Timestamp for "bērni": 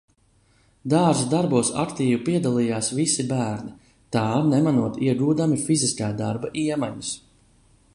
3.35-3.77